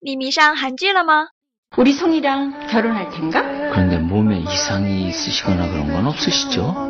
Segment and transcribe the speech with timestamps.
[0.00, 1.28] 你迷上韩剧了吗？
[1.76, 3.42] 우리 송이랑 결혼할 텐가?
[3.72, 6.88] 그런데 몸에 이상이 있으시거나 그런 건 없으시죠?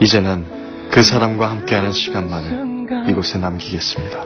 [0.00, 4.24] 이제는 그 사람과 함께하는 시간만을 이곳에 남기겠습니다.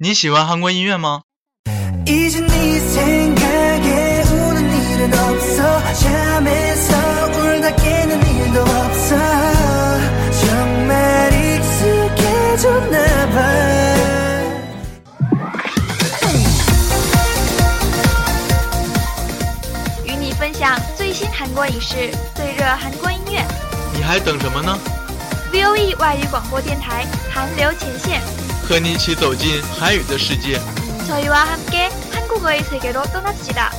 [0.00, 1.22] 你喜欢韩国音乐吗？
[2.06, 5.62] 이제 네 생각에 우는 일은 없어
[5.94, 7.16] 잠에서
[24.17, 24.77] 还等什么呢？
[25.51, 28.21] VOE 外语广播电台韩流前线，
[28.67, 30.59] 和你一起走进韩语的世界。
[31.07, 33.71] 저희와 함께 한국어의 세계로 떠납시다.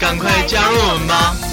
[0.00, 1.45] 赶快加入我们吧！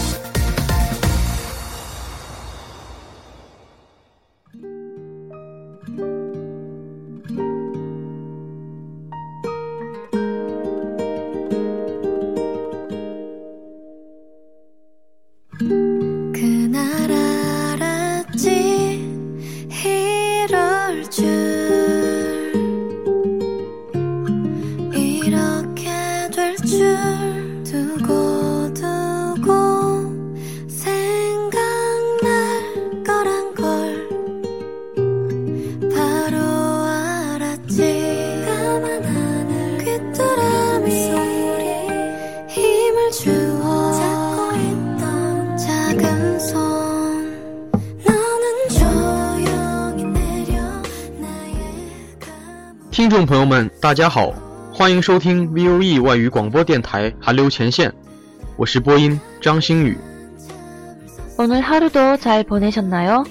[53.53, 54.33] 们，大家好，
[54.73, 57.94] 欢迎收听 VOE 外语广播电台韩流前线，
[58.58, 59.97] 我是播音张星宇。
[61.38, 63.25] 오늘 하루도 잘 보내셨나요?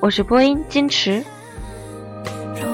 [0.00, 1.24] 我是播音金池。
[2.54, 2.64] 그대로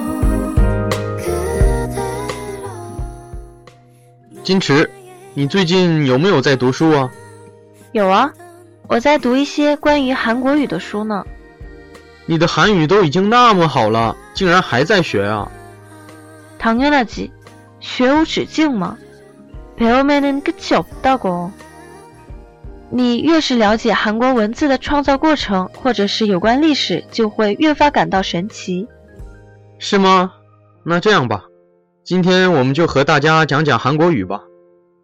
[4.43, 4.89] 金池，
[5.33, 7.11] 你最近有没有在读书啊？
[7.91, 8.31] 有啊，
[8.87, 11.23] 我在读一些关于韩国语的书呢。
[12.25, 15.49] 你的韩语都已经那么好了，竟然还在学啊？
[16.65, 17.31] 당연하지.
[17.79, 18.97] 学无止境嘛。
[19.77, 21.51] 배움에는 끝이 없다고.
[22.91, 28.87] 你越是了解韩国文字的创造过程，或者是有关历史，就会越发感到神奇。
[29.79, 30.33] 是吗？
[30.83, 31.43] 那这样吧，
[32.03, 34.41] 今天我们就和大家讲讲韩国语吧。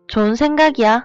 [0.07, 1.03] 좋은 생각이야.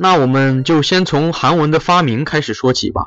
[0.00, 3.06] 那我们就先从韩文的发明开始说起吧。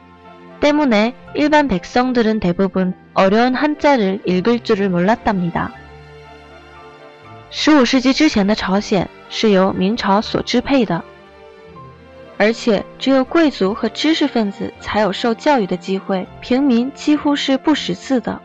[0.60, 5.72] 때문에 일반 백성들은 대부분 어려운 한자를 읽을 줄을 몰랐답니다.
[7.50, 11.02] 15世纪之前的朝鲜是由明朝所支配的，
[12.38, 18.40] 而且只有贵族和知识分子才有受教育的机会，平民几乎是不识字的。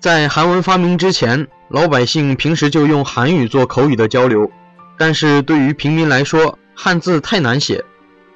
[0.00, 4.50] 在韩文发明之前，老百姓平时就用韩语做口语的交流，
[4.96, 7.84] 但是对于平民来说，汉字太难写，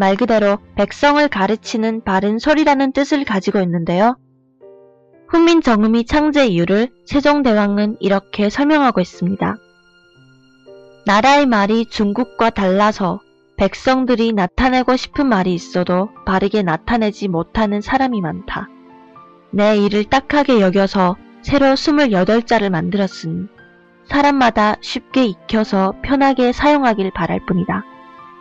[0.00, 4.16] 말 그대로 백성을 가르치는 바른 소리라는 뜻을 가지고 있는데요.
[5.28, 9.56] 훈민정음이 창제 이유를 세종대왕은 이렇게 설명하고 있습니다.
[11.04, 13.20] 나라의 말이 중국과 달라서
[13.58, 18.70] 백성들이 나타내고 싶은 말이 있어도 바르게 나타내지 못하는 사람이 많다.
[19.50, 23.48] 내 일을 딱하게 여겨서 새로 28자를 만들었으니
[24.06, 27.84] 사람마다 쉽게 익혀서 편하게 사용하길 바랄 뿐이다.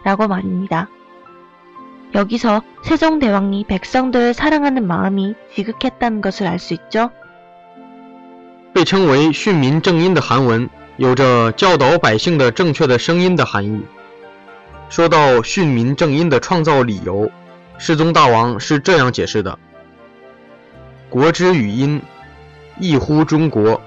[0.06, 0.88] 라고 말입니다.
[2.15, 7.11] 여기서 세종대왕이 백성들을 사랑하는 마음이 지극했다는 것을 알 수 있죠.
[8.73, 13.83] 被称为训民正音的韩文，有着教导百姓的正确的声音的含义。
[14.89, 17.31] 说到训民正音的创造理由，
[17.79, 19.59] 世宗大王是这样解释的：
[21.09, 22.01] 国之语音，
[22.79, 23.81] 异乎中国，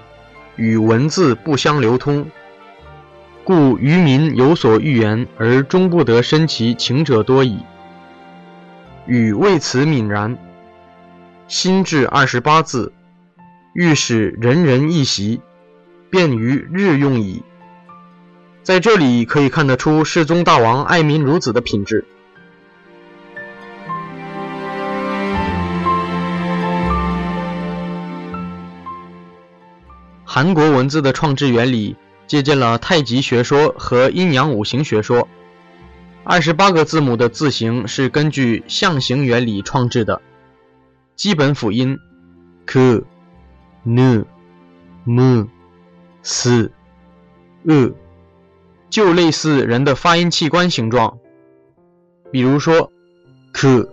[0.58, 2.26] 与文字不相流通，
[3.46, 7.60] 故愚民有所欲言而终不得申其情者多矣。
[9.07, 10.39] 禹为此泯然，
[11.49, 12.93] 心至二十八字，
[13.75, 15.41] 欲使人人一习，
[16.09, 17.43] 便于日用矣。
[18.63, 22.05] 在这里可以看得出世宗大王爱民如子的品质。
[30.25, 31.97] 韩国文字的创制原理
[32.29, 35.27] 借鉴了太极学说和阴阳五行学说。
[36.25, 40.23] 二十八个字母的字形是根据象形原理创制的，
[41.17, 41.99] 基本辅音
[42.65, 43.03] k、
[43.85, 44.25] n、
[45.05, 45.47] m、
[46.23, 46.71] s、
[47.65, 47.93] e
[48.89, 51.19] 就类似人的发音器官形状，
[52.31, 52.93] 比如说
[53.53, 53.85] k、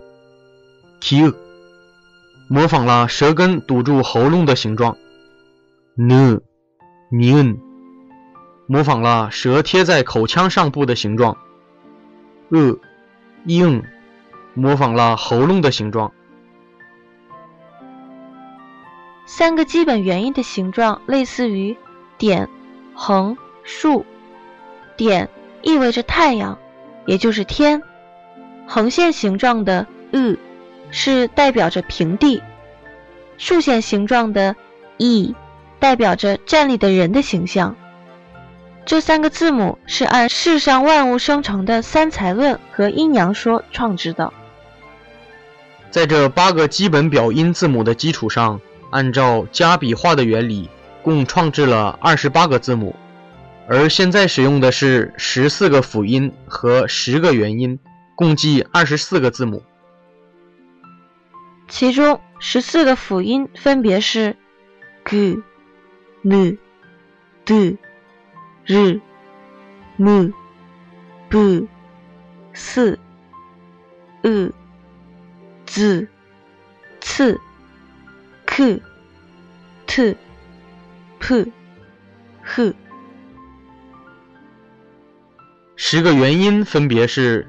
[1.00, 1.34] q，
[2.48, 4.96] 模仿了舌根堵住喉咙的形状
[5.98, 6.40] ；n、
[7.10, 7.58] n，
[8.68, 11.36] 模仿了舌贴在口腔上部的形状。
[12.50, 12.76] 呃，
[13.44, 13.82] 硬，
[14.54, 16.12] 模仿了喉咙的形状。
[19.26, 21.76] 三个基本元音的形状类似于
[22.18, 22.48] 点、
[22.94, 24.04] 横、竖。
[24.96, 25.30] 点
[25.62, 26.58] 意味着太阳，
[27.06, 27.82] 也就是天。
[28.66, 30.36] 横线形状的呃
[30.90, 32.42] 是代表着平地，
[33.38, 34.56] 竖线形状的
[34.98, 35.34] e，
[35.78, 37.76] 代表着站立的人的形象。
[38.90, 44.32] 这三个字母是按世上万物生成的三才论和阴阳说创制的。
[45.92, 48.60] 在这八个基本表音字母的基础上，
[48.90, 50.68] 按照加笔画的原理，
[51.04, 52.96] 共创制了二十八个字母。
[53.68, 57.78] 而现在使用的是十四个辅音和十个元音，
[58.16, 59.62] 共计二十四个字母。
[61.68, 64.34] 其中十四个辅音分别是
[65.04, 65.40] g、
[66.24, 66.58] n、
[67.44, 67.78] d。
[68.66, 69.00] 日、
[69.96, 70.32] 木、
[71.28, 71.66] 不、
[72.52, 72.98] 四、
[74.22, 74.52] 日、
[75.66, 76.08] 子、
[77.00, 77.40] 次、
[78.46, 78.80] 克、
[79.86, 80.14] 特、
[81.18, 81.52] 普、
[82.42, 82.72] 赫。
[85.76, 87.48] 十个元音分别是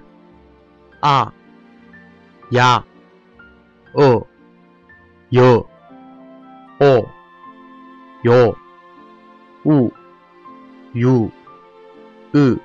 [1.01, 1.33] 啊、
[2.51, 2.83] 呀、
[3.93, 4.25] 哦、
[5.29, 5.67] 哟、
[6.79, 7.05] 哦、
[8.23, 8.55] 哟、
[9.65, 10.00] 우。
[10.94, 11.30] 유,
[12.34, 12.58] 으,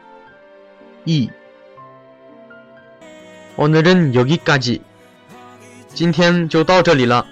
[1.06, 1.30] 이.
[3.58, 4.82] 오늘은 여기까지.
[5.94, 7.26] 今天就到这里了。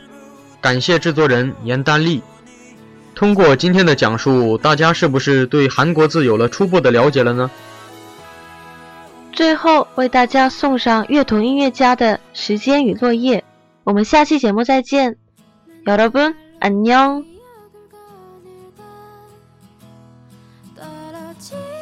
[0.61, 2.21] 感谢制作人严丹丽。
[3.15, 7.49] 通过今天的讲述，大家是不是对韩国字有了初步的了解了呢？
[9.31, 13.43] 最后为大家送上乐童音乐家的时间与落叶。
[13.85, 15.15] 我们下期节目再见。
[15.85, 17.23] 붉게 물든 하
[21.38, 21.73] 记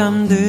[0.00, 0.39] 잠들